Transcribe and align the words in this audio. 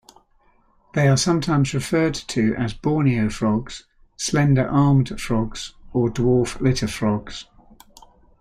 They 0.95 1.07
are 1.09 1.15
sometimes 1.15 1.75
referred 1.75 2.15
to 2.15 2.55
as 2.55 2.73
Borneo 2.73 3.29
frogs, 3.29 3.85
slender-armed 4.17 5.21
frogs, 5.21 5.75
or 5.93 6.09
dwarf 6.09 6.59
litter 6.59 6.87
frogs. 6.87 7.45